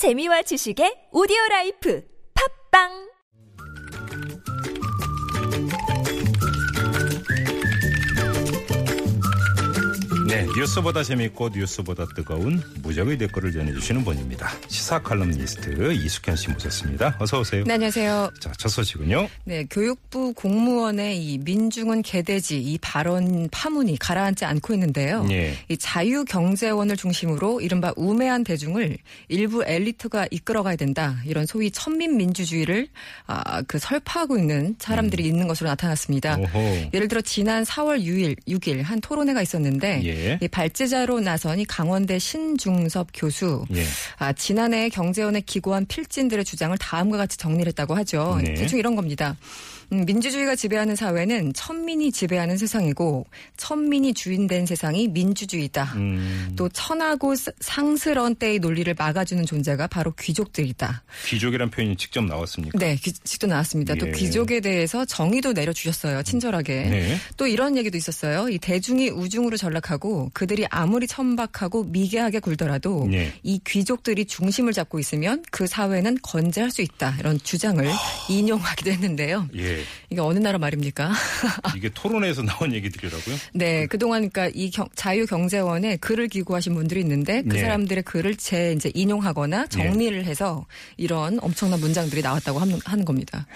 재미와 0.00 0.40
지식의 0.48 1.12
오디오 1.12 1.36
라이프. 1.50 2.00
팟빵 2.32 3.09
네, 10.30 10.46
뉴스보다 10.56 11.02
재밌고 11.02 11.48
뉴스보다 11.52 12.06
뜨거운 12.14 12.62
무적의 12.82 13.18
댓글을 13.18 13.50
전해주시는 13.50 14.04
분입니다. 14.04 14.48
시사 14.68 15.02
칼럼니스트 15.02 15.92
이숙현 15.92 16.36
씨 16.36 16.48
모셨습니다. 16.50 17.16
어서 17.18 17.40
오세요. 17.40 17.64
네, 17.64 17.74
안녕하세요. 17.74 18.30
자, 18.38 18.52
첫 18.56 18.68
소식은요. 18.68 19.28
네, 19.42 19.66
교육부 19.68 20.32
공무원의 20.34 21.20
이 21.20 21.38
민중은 21.38 22.02
개돼지 22.02 22.60
이 22.60 22.78
발언 22.78 23.48
파문이 23.50 23.98
가라앉지 23.98 24.44
않고 24.44 24.72
있는데요. 24.74 25.26
예. 25.32 25.56
이 25.68 25.76
자유경제원을 25.76 26.96
중심으로 26.96 27.60
이른바 27.60 27.92
우매한 27.96 28.44
대중을 28.44 28.98
일부 29.26 29.64
엘리트가 29.64 30.28
이끌어가야 30.30 30.76
된다. 30.76 31.20
이런 31.26 31.44
소위 31.44 31.72
천민민주주의를 31.72 32.86
아, 33.26 33.62
그 33.62 33.80
설파하고 33.80 34.38
있는 34.38 34.76
사람들이 34.78 35.24
있는 35.24 35.48
것으로 35.48 35.70
나타났습니다. 35.70 36.36
음. 36.36 36.42
오호. 36.42 36.90
예를 36.94 37.08
들어 37.08 37.20
지난 37.20 37.64
4월 37.64 38.04
6일, 38.04 38.36
6일 38.46 38.84
한 38.84 39.00
토론회가 39.00 39.42
있었는데 39.42 40.02
예. 40.04 40.19
이 40.40 40.48
발제자로 40.48 41.20
나선 41.20 41.58
이 41.58 41.64
강원대 41.64 42.18
신중섭 42.18 43.08
교수 43.14 43.64
예. 43.74 43.84
아, 44.18 44.32
지난해 44.32 44.88
경제원에 44.88 45.40
기고한 45.40 45.86
필진들의 45.86 46.44
주장을 46.44 46.76
다음과 46.78 47.16
같이 47.16 47.36
정리를 47.38 47.66
했다고 47.68 47.94
하죠. 47.96 48.38
네. 48.42 48.54
대충 48.54 48.78
이런 48.78 48.96
겁니다. 48.96 49.36
음, 49.92 50.04
민주주의가 50.06 50.54
지배하는 50.54 50.94
사회는 50.94 51.52
천민이 51.52 52.12
지배하는 52.12 52.56
세상이고 52.56 53.26
천민이 53.56 54.14
주인된 54.14 54.64
세상이 54.64 55.08
민주주의다. 55.08 55.82
음, 55.96 56.52
또 56.54 56.68
천하고 56.68 57.34
스- 57.34 57.50
상스러운 57.58 58.36
때의 58.36 58.60
논리를 58.60 58.94
막아주는 58.96 59.44
존재가 59.46 59.88
바로 59.88 60.12
귀족들이다. 60.12 61.02
귀족이란 61.26 61.70
표현이 61.72 61.96
직접 61.96 62.24
나왔습니까? 62.24 62.78
네, 62.78 62.94
귀- 63.02 63.12
직도 63.12 63.48
나왔습니다. 63.48 63.96
또 63.96 64.06
예. 64.06 64.12
귀족에 64.12 64.60
대해서 64.60 65.04
정의도 65.04 65.52
내려주셨어요. 65.52 66.22
친절하게. 66.22 66.82
네. 66.84 67.16
또 67.36 67.48
이런 67.48 67.76
얘기도 67.76 67.98
있었어요. 67.98 68.48
이 68.48 68.58
대중이 68.58 69.08
우중으로 69.10 69.56
전락하고 69.56 70.09
그들이 70.32 70.66
아무리 70.70 71.06
천박하고 71.06 71.84
미개하게 71.84 72.40
굴더라도 72.40 73.06
네. 73.10 73.32
이 73.42 73.60
귀족들이 73.66 74.24
중심을 74.24 74.72
잡고 74.72 74.98
있으면 74.98 75.42
그 75.50 75.66
사회는 75.66 76.18
건재할 76.22 76.70
수 76.70 76.82
있다. 76.82 77.16
이런 77.18 77.38
주장을 77.38 77.84
인용하기도 78.28 78.90
했는데요. 78.90 79.48
예. 79.56 79.82
이게 80.10 80.20
어느 80.20 80.38
나라 80.38 80.58
말입니까? 80.58 81.12
이게 81.76 81.88
토론회에서 81.90 82.42
나온 82.42 82.72
얘기들이라고요? 82.74 83.36
네, 83.54 83.86
그동안 83.86 84.28
그러니까 84.28 84.50
이 84.54 84.70
경- 84.70 84.88
자유경제원에 84.94 85.96
글을 85.98 86.28
기고하신 86.28 86.74
분들이 86.74 87.00
있는데 87.00 87.42
그 87.42 87.54
네. 87.54 87.60
사람들의 87.62 88.02
글을 88.04 88.36
제 88.36 88.72
이제 88.72 88.90
인용하거나 88.94 89.66
정리를 89.68 90.24
해서 90.24 90.66
이런 90.96 91.38
엄청난 91.40 91.80
문장들이 91.80 92.22
나왔다고 92.22 92.58
하는, 92.58 92.78
하는 92.84 93.04
겁니다. 93.04 93.46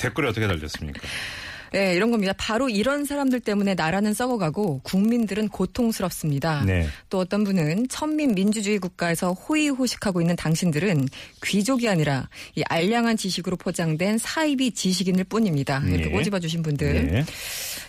댓글이 0.00 0.28
어떻게 0.28 0.46
달렸습니까? 0.46 1.00
네, 1.72 1.94
이런 1.94 2.10
겁니다. 2.10 2.32
바로 2.36 2.68
이런 2.68 3.04
사람들 3.04 3.40
때문에 3.40 3.74
나라는 3.74 4.14
썩어가고 4.14 4.80
국민들은 4.82 5.48
고통스럽습니다. 5.48 6.64
네. 6.64 6.86
또 7.10 7.18
어떤 7.18 7.44
분은 7.44 7.88
천민 7.88 8.34
민주주의 8.34 8.78
국가에서 8.78 9.32
호의호식하고 9.32 10.20
있는 10.20 10.36
당신들은 10.36 11.08
귀족이 11.44 11.88
아니라 11.88 12.28
이 12.54 12.62
알량한 12.68 13.16
지식으로 13.16 13.56
포장된 13.56 14.18
사이비 14.18 14.72
지식인일 14.72 15.24
뿐입니다. 15.24 15.82
이렇게 15.86 16.06
예. 16.06 16.10
꼬집어 16.10 16.38
주신 16.40 16.62
분들. 16.62 17.06
네. 17.06 17.24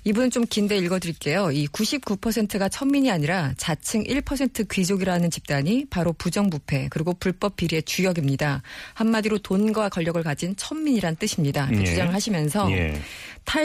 이분은 0.06 0.32
좀 0.32 0.46
긴데 0.46 0.78
읽어드릴게요. 0.78 1.52
이 1.52 1.68
99%가 1.68 2.70
천민이 2.70 3.12
아니라 3.12 3.54
자칭 3.58 4.04
1% 4.04 4.68
귀족이라는 4.72 5.30
집단이 5.30 5.86
바로 5.90 6.14
부정부패 6.14 6.88
그리고 6.90 7.14
불법 7.14 7.56
비리의 7.56 7.84
주역입니다. 7.84 8.62
한마디로 8.94 9.40
돈과 9.40 9.90
권력을 9.90 10.22
가진 10.24 10.56
천민이란 10.56 11.18
뜻입니다. 11.18 11.70
예. 11.74 11.84
주장을 11.84 12.14
하시면서 12.14 12.72
예. 12.72 13.00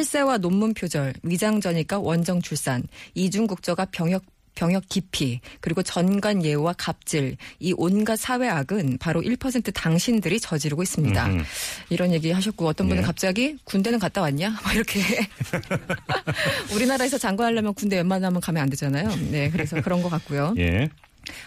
탈세와 0.04 0.38
논문 0.38 0.74
표절, 0.74 1.14
위장 1.22 1.60
전이가 1.60 1.98
원정 1.98 2.42
출산, 2.42 2.82
이중국저가 3.14 3.86
병역 3.86 4.22
병역 4.54 4.84
기피, 4.88 5.40
그리고 5.60 5.82
전관 5.82 6.44
예우와 6.44 6.74
갑질, 6.78 7.36
이 7.58 7.74
온갖 7.76 8.16
사회 8.16 8.48
악은 8.48 8.98
바로 8.98 9.20
1% 9.20 9.74
당신들이 9.74 10.38
저지르고 10.38 10.84
있습니다. 10.84 11.26
음흠. 11.26 11.44
이런 11.90 12.12
얘기 12.12 12.30
하셨고 12.30 12.64
어떤 12.68 12.86
분은 12.86 13.02
네. 13.02 13.06
갑자기 13.06 13.56
군대는 13.64 13.98
갔다 13.98 14.20
왔냐? 14.20 14.50
막 14.50 14.72
이렇게 14.72 15.00
우리나라에서 16.72 17.18
장관하려면 17.18 17.74
군대 17.74 17.96
웬만하면 17.96 18.40
가면 18.40 18.62
안 18.62 18.70
되잖아요. 18.70 19.08
네, 19.32 19.50
그래서 19.50 19.80
그런 19.82 20.02
것 20.02 20.08
같고요. 20.08 20.54
예. 20.58 20.88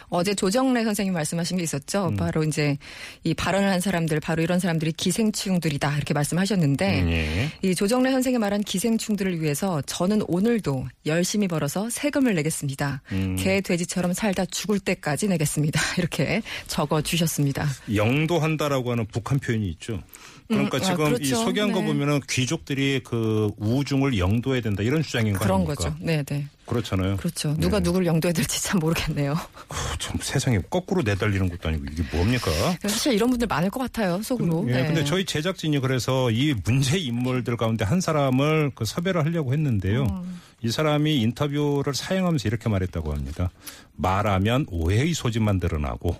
어제 0.09 0.33
조정래 0.33 0.83
선생님 0.83 1.13
말씀하신 1.13 1.57
게 1.57 1.63
있었죠. 1.63 2.07
음. 2.07 2.15
바로 2.15 2.43
이제 2.43 2.77
이 3.23 3.33
발언을 3.33 3.69
한 3.69 3.79
사람들, 3.79 4.19
바로 4.19 4.43
이런 4.43 4.59
사람들이 4.59 4.91
기생충들이다 4.93 5.95
이렇게 5.95 6.13
말씀하셨는데 6.13 7.05
예. 7.07 7.51
이 7.67 7.75
조정래 7.75 8.11
선생이 8.11 8.37
말한 8.37 8.63
기생충들을 8.63 9.41
위해서 9.41 9.81
저는 9.85 10.21
오늘도 10.27 10.87
열심히 11.05 11.47
벌어서 11.47 11.89
세금을 11.89 12.35
내겠습니다. 12.35 13.01
음. 13.11 13.35
개, 13.37 13.61
돼지처럼 13.61 14.13
살다 14.13 14.45
죽을 14.45 14.79
때까지 14.79 15.27
내겠습니다. 15.27 15.79
이렇게 15.97 16.41
적어 16.67 17.01
주셨습니다. 17.01 17.67
영도한다라고 17.93 18.91
하는 18.91 19.05
북한 19.05 19.39
표현이 19.39 19.69
있죠. 19.71 20.01
그러니까 20.47 20.77
음, 20.77 20.81
아, 20.81 20.85
지금 20.85 21.05
이 21.07 21.13
그렇죠. 21.15 21.35
소개한 21.35 21.71
거 21.71 21.81
네. 21.81 21.87
보면은 21.87 22.21
귀족들이 22.29 23.01
그 23.03 23.51
우중을 23.57 24.17
영도해야 24.17 24.61
된다 24.61 24.81
이런 24.81 25.01
주장인 25.01 25.33
거 25.33 25.39
그런 25.39 25.61
아닙니까? 25.61 25.75
거죠. 25.75 25.95
네, 25.99 26.23
네. 26.23 26.47
그렇잖아요. 26.67 27.17
그렇죠. 27.17 27.55
누가 27.57 27.79
네. 27.79 27.83
누굴 27.83 28.05
영도해야 28.05 28.33
될지 28.33 28.61
참 28.61 28.79
모르겠네요. 28.79 29.31
어, 29.31 29.75
참 29.97 30.17
세상에 30.21 30.59
거꾸로 30.69 31.01
내달리는 31.01 31.49
것도 31.49 31.69
아니고 31.69 31.85
이게 31.91 32.03
뭡니까? 32.15 32.51
사실 32.81 33.13
이런 33.13 33.29
분들 33.29 33.47
많을 33.47 33.69
것 33.69 33.79
같아요. 33.79 34.21
속으로. 34.21 34.65
예, 34.67 34.73
네. 34.73 34.87
근데 34.87 35.03
저희 35.03 35.25
제작진이 35.25 35.79
그래서 35.79 36.29
이 36.29 36.53
문제 36.63 36.97
인물들 36.97 37.57
가운데 37.57 37.85
한 37.85 38.01
사람을 38.01 38.71
그 38.75 38.85
섭외를 38.85 39.25
하려고 39.25 39.53
했는데요. 39.53 40.03
음. 40.03 40.41
이 40.61 40.69
사람이 40.69 41.17
인터뷰를 41.21 41.93
사용하면서 41.93 42.47
이렇게 42.47 42.67
말했다고 42.69 43.13
합니다. 43.13 43.49
말하면 43.95 44.65
오해의 44.69 45.13
소지만 45.13 45.59
드러나고 45.59 46.17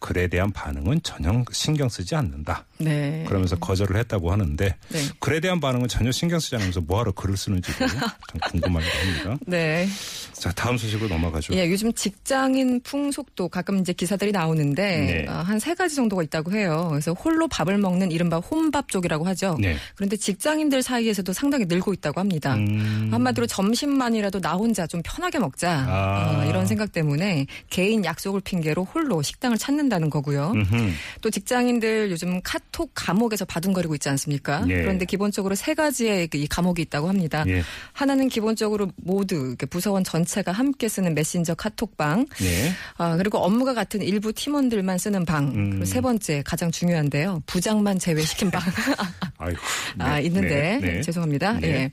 글에 0.00 0.28
대한 0.28 0.52
반응은 0.52 1.02
전혀 1.02 1.44
신경 1.52 1.88
쓰지 1.88 2.14
않는다. 2.14 2.64
네. 2.78 3.24
그러면서 3.26 3.56
거절을 3.56 3.96
했다고 3.96 4.32
하는데 4.32 4.76
네. 4.88 5.00
글에 5.20 5.40
대한 5.40 5.60
반응은 5.60 5.88
전혀 5.88 6.12
신경 6.12 6.38
쓰지 6.38 6.56
않으면서 6.56 6.80
뭐하러 6.80 7.12
글을 7.12 7.36
쓰는지도 7.36 7.78
참 7.86 8.40
궁금하기도 8.50 8.98
합니다. 8.98 9.44
네. 9.46 9.88
자 10.38 10.52
다음 10.52 10.78
소식으로 10.78 11.08
넘어가죠. 11.08 11.52
예, 11.54 11.68
요즘 11.68 11.92
직장인 11.92 12.80
풍속도 12.80 13.48
가끔 13.48 13.78
이제 13.80 13.92
기사들이 13.92 14.30
나오는데 14.30 15.24
네. 15.26 15.26
한세 15.28 15.74
가지 15.74 15.96
정도가 15.96 16.22
있다고 16.22 16.52
해요. 16.52 16.88
그래서 16.90 17.12
홀로 17.12 17.48
밥을 17.48 17.76
먹는 17.78 18.12
이른바 18.12 18.38
혼밥족이라고 18.38 19.26
하죠. 19.28 19.56
네. 19.60 19.76
그런데 19.96 20.16
직장인들 20.16 20.82
사이에서도 20.82 21.32
상당히 21.32 21.64
늘고 21.66 21.92
있다고 21.92 22.20
합니다. 22.20 22.54
음. 22.54 23.08
한마디로 23.10 23.46
점심만이라도 23.46 24.40
나 24.40 24.52
혼자 24.54 24.86
좀 24.86 25.02
편하게 25.04 25.40
먹자 25.40 25.86
아. 25.88 26.42
어, 26.44 26.48
이런 26.48 26.66
생각 26.66 26.92
때문에 26.92 27.46
개인 27.68 28.04
약속을 28.04 28.40
핑계로 28.42 28.84
홀로 28.84 29.22
식당을 29.22 29.58
찾는다는 29.58 30.08
거고요. 30.08 30.52
음흠. 30.54 30.90
또 31.20 31.30
직장인들 31.30 32.10
요즘 32.12 32.40
카톡 32.42 32.92
감옥에서 32.94 33.44
바둥거리고 33.44 33.94
있지 33.94 34.08
않습니까? 34.10 34.64
예. 34.68 34.82
그런데 34.82 35.04
기본적으로 35.04 35.54
세 35.56 35.74
가지의 35.74 36.28
이 36.32 36.46
감옥이 36.46 36.82
있다고 36.82 37.08
합니다. 37.08 37.44
예. 37.48 37.62
하나는 37.92 38.28
기본적으로 38.28 38.88
모두 38.96 39.56
부서원 39.70 40.04
전 40.04 40.24
체가 40.28 40.52
함께 40.52 40.88
쓰는 40.88 41.14
메신저 41.14 41.54
카톡방. 41.54 42.26
예. 42.42 42.72
아, 42.98 43.16
그리고 43.16 43.38
업무가 43.38 43.74
같은 43.74 44.02
일부 44.02 44.32
팀원들만 44.32 44.98
쓰는 44.98 45.24
방. 45.24 45.48
음. 45.48 45.70
그리고 45.70 45.84
세 45.86 46.00
번째 46.00 46.42
가장 46.44 46.70
중요한데요. 46.70 47.42
부장만 47.46 47.98
제외시킨 47.98 48.50
방. 48.50 48.62
아이고. 49.38 49.58
아, 49.98 50.16
네, 50.16 50.26
있는데 50.26 50.78
네, 50.80 50.92
네. 50.94 51.00
죄송합니다. 51.00 51.54
네. 51.54 51.68
예. 51.68 51.90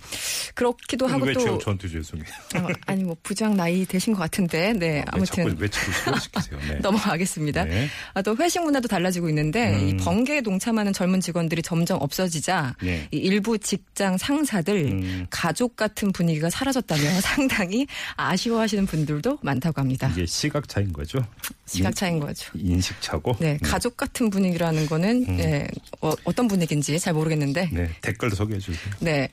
그렇기도 0.54 1.08
하고 1.08 1.26
왜또 1.26 1.40
저- 1.40 1.58
저한테 1.58 1.88
죄송해요. 1.90 2.26
어, 2.58 2.68
아니 2.86 3.04
뭐 3.04 3.16
부장 3.24 3.56
나이 3.58 3.86
되신 3.86 4.14
것 4.14 4.20
같은데. 4.20 4.74
네. 4.74 4.86
왜 4.96 5.04
아무튼 5.08 5.46
자꾸 5.48 5.62
왜 5.62 5.68
자꾸 5.68 5.92
소개시키세요. 5.92 6.60
네. 6.70 6.76
넘어가겠습니다. 6.84 7.64
네. 7.66 7.88
아, 8.14 8.22
또 8.22 8.36
회식 8.38 8.62
문화도 8.64 8.88
달라지고 8.88 9.30
있는데 9.30 9.74
음. 9.76 9.88
이 9.90 9.98
번개에 9.98 10.42
동참하는 10.42 10.94
젊은 10.94 11.20
직원들이 11.22 11.62
점점 11.62 11.98
없어지자 12.02 12.76
네. 12.82 13.08
이 13.12 13.18
일부 13.18 13.58
직장 13.58 14.18
상사들 14.18 14.76
음. 14.86 15.28
가족 15.30 15.76
같은 15.76 16.12
분위기가 16.12 16.50
사라졌다며 16.50 17.02
상당히 17.22 17.88
아쉬워하시는 18.16 18.86
분들도 18.86 19.40
많다고 19.42 19.82
합니다. 19.82 20.10
이게 20.12 20.26
시각 20.26 20.68
차인 20.68 20.94
거죠. 20.94 21.26
시각 21.66 21.96
차인 21.96 22.20
거죠. 22.20 22.52
인식 22.56 23.00
차고. 23.02 23.38
네, 23.40 23.58
가족 23.64 23.98
같은 23.98 24.30
분위기라는 24.30 24.86
거는 24.86 25.26
음. 25.28 25.40
예, 25.40 25.68
어, 26.02 26.14
떤 26.36 26.48
분위기인지 26.48 27.00
잘 27.00 27.14
모르겠는데 27.14 27.70
네, 27.72 27.90
댓글 28.02 28.30
소개해 28.32 28.60
주세요. 28.60 28.94
네. 29.00 29.30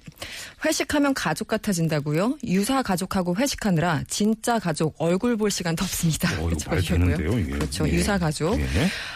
회식하면 0.64 1.12
가족 1.14 1.48
같아진다고요? 1.48 2.38
유사 2.44 2.82
가족하고 2.82 3.36
회식하느라 3.36 4.02
진짜 4.08 4.58
가족 4.58 4.94
얼굴 4.98 5.36
볼 5.36 5.50
시간 5.50 5.74
도 5.76 5.84
없습니다. 5.84 6.30
어, 6.34 6.34
이거 6.34 6.46
그렇죠. 6.70 6.70
그러셨고요. 6.70 7.16
되는데요, 7.16 7.38
이게. 7.38 7.50
그렇죠. 7.52 7.88
예. 7.88 7.92
유사 7.92 8.18
가족. 8.18 8.58
예. 8.60 8.66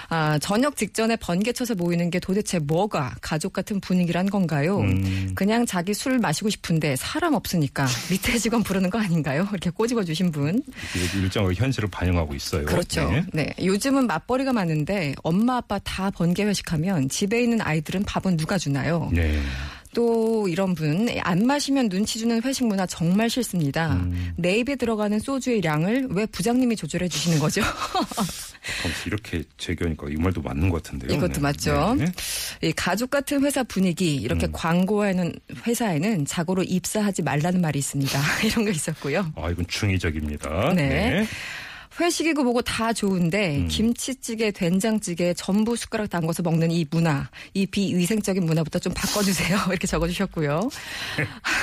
아, 0.08 0.38
저녁 0.38 0.76
직전에 0.76 1.16
번개 1.16 1.52
쳐서 1.52 1.74
모이는 1.74 2.10
게 2.10 2.19
도대체 2.20 2.58
뭐가 2.58 3.14
가족 3.20 3.52
같은 3.52 3.80
분위기란 3.80 4.26
건가요? 4.26 4.78
음. 4.80 5.32
그냥 5.34 5.64
자기 5.66 5.94
술 5.94 6.19
마시고 6.19 6.50
싶은데 6.50 6.96
사람 6.96 7.34
없으니까 7.34 7.86
밑에 8.10 8.38
직원 8.38 8.62
부르는 8.62 8.90
거 8.90 8.98
아닌가요? 8.98 9.46
이렇게 9.50 9.70
꼬집어 9.70 10.04
주신 10.04 10.30
분. 10.30 10.62
일정하게 11.14 11.54
현실을 11.54 11.88
반영하고 11.90 12.34
있어요. 12.34 12.64
그렇죠. 12.66 13.06
네. 13.11 13.25
네. 13.32 13.55
요즘은 13.64 14.06
맞벌이가 14.06 14.53
많은데 14.53 15.14
엄마 15.23 15.56
아빠 15.56 15.79
다 15.79 16.11
번개 16.11 16.44
회식하면 16.44 17.08
집에 17.08 17.43
있는 17.43 17.61
아이들은 17.61 18.05
밥은 18.05 18.37
누가 18.37 18.58
주나요? 18.58 19.11
네. 19.12 19.41
또 19.94 20.47
이런 20.49 20.75
분 20.75 21.08
안 21.23 21.47
마시면 21.47 21.88
눈치 21.88 22.19
주는 22.19 22.43
회식 22.43 22.67
문화 22.67 22.87
정말 22.87 23.31
싫습니다. 23.31 23.94
음. 23.94 24.32
내 24.37 24.58
입에 24.58 24.76
들어가는 24.76 25.19
소주의 25.19 25.61
양을 25.64 26.08
왜 26.11 26.26
부장님이 26.26 26.76
조절해 26.76 27.08
주시는 27.08 27.38
거죠? 27.38 27.62
이렇게 29.06 29.43
제기하니까 29.58 30.08
이 30.11 30.17
말도 30.17 30.43
맞는 30.43 30.70
것 30.70 30.82
같은데요. 30.82 31.17
이것도 31.17 31.41
맞죠. 31.41 31.94
네. 31.99 32.06
이 32.62 32.73
가족 32.73 33.11
같은 33.11 33.43
회사 33.44 33.62
분위기 33.62 34.17
이렇게 34.17 34.47
음. 34.47 34.53
광고하는 34.53 35.32
회사에는 35.67 36.26
자고로 36.26 36.64
입사하지 36.64 37.23
말라는 37.23 37.61
말이 37.61 37.79
있습니다. 37.79 38.20
이런 38.44 38.64
거 38.64 38.70
있었고요. 38.70 39.32
아, 39.37 39.50
이건 39.50 39.67
중의적입니다. 39.69 40.75
네. 40.75 41.26
회식이고 41.98 42.43
뭐고 42.44 42.62
다 42.62 42.93
좋은데 42.93 43.58
음. 43.58 43.69
김치찌개, 43.69 44.50
된장찌개, 44.50 45.34
전부 45.34 45.76
숟가락 45.76 46.10
담궈서 46.10 46.43
먹는 46.43 46.70
이 46.70 46.87
문화, 46.90 47.28
이 47.54 47.66
비위생적인 47.66 48.44
문화부터 48.44 48.78
좀 48.78 48.93
바꿔주세요. 48.94 49.58
이렇게 49.69 49.87
적어주셨고요. 49.87 50.69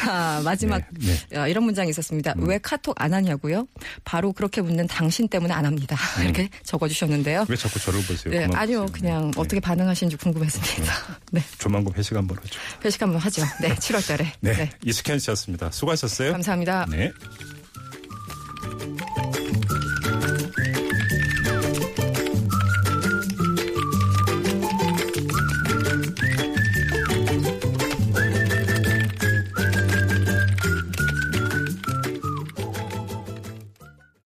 아, 0.08 0.42
마지막 0.44 0.84
네, 0.92 1.14
음. 1.34 1.38
어, 1.38 1.48
이런 1.48 1.64
문장이 1.64 1.90
있었습니다. 1.90 2.34
왜 2.38 2.58
카톡 2.58 3.00
안 3.02 3.14
하냐고요? 3.14 3.68
바로 4.04 4.34
그렇게 4.34 4.62
묻는 4.62 4.88
당신 4.88 5.28
때문에 5.28 5.54
안 5.54 5.66
합니다. 5.66 5.96
이렇게 6.24 6.50
적어주셨는데요. 6.64 7.46
왜 7.48 7.56
자꾸 7.56 7.80
저를 7.80 8.02
보세요? 8.04 8.34
네, 8.34 8.48
아니요. 8.54 8.88
그냥 8.92 9.32
네. 9.32 9.40
어떻게 9.40 9.60
반응하시는지 9.60 10.18
궁금했습니다. 10.18 10.94
네, 11.32 11.44
조만간 11.60 11.94
회식 11.96 12.16
한번 12.16 12.38
하죠. 12.38 12.60
회식 12.84 13.02
한번 13.02 13.20
하죠. 13.22 13.44
네, 13.62 13.76
7월달에. 13.76 14.28
네. 14.42 14.70
이스캔 14.84 15.20
씨였습니다. 15.20 15.72
수고하셨어요. 15.72 16.32
감사합니다. 16.32 16.86
네. 16.90 17.12